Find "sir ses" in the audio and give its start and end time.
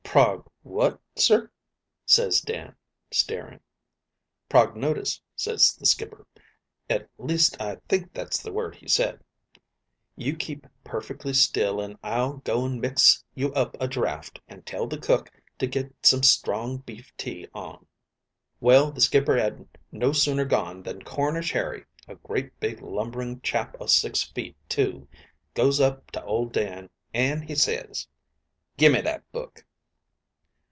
1.15-2.41